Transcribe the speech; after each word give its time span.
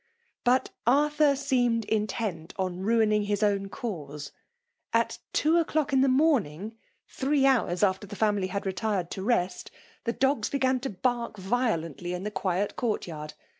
Bui 0.43 0.61
Arthur 0.87 1.35
seemed 1.35 1.85
intent 1.85 2.55
on 2.57 2.79
ruining 2.79 3.25
his 3.25 3.43
own 3.43 3.69
cause. 3.69 4.31
At 4.93 5.19
two 5.31 5.57
o'clock 5.59 5.93
in 5.93 6.01
the 6.01 6.07
morning, 6.07 6.75
three 7.07 7.45
hours 7.45 7.83
after 7.83 8.07
the 8.07 8.15
family 8.15 8.47
had 8.47 8.65
retired 8.65 9.11
to 9.11 9.21
rest, 9.21 9.69
the 10.05 10.13
dogs 10.13 10.49
began 10.49 10.79
to 10.79 10.89
bark 10.89 11.37
violently 11.37 12.15
in 12.15 12.23
the 12.23 12.31
quiet 12.31 12.75
courtyard. 12.75 13.35